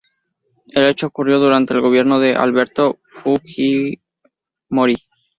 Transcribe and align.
El 0.69 0.85
hecho 0.85 1.05
ocurrió 1.05 1.37
durante 1.37 1.75
el 1.75 1.81
gobierno 1.81 2.19
de 2.19 2.33
Alberto 2.35 2.97
Fujimori. 3.03 4.97